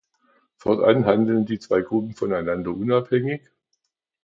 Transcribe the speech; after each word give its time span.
Fortan 0.55 1.05
handeln 1.05 1.45
die 1.45 1.59
zwei 1.59 1.81
Gruppen 1.81 2.15
voneinander 2.15 2.71
unabhängig. 2.71 3.43